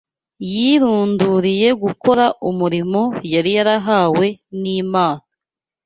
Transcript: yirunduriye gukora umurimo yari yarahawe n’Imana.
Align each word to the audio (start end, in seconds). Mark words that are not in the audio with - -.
yirunduriye 0.51 1.67
gukora 1.83 2.25
umurimo 2.49 3.01
yari 3.33 3.51
yarahawe 3.57 4.25
n’Imana. 4.61 5.23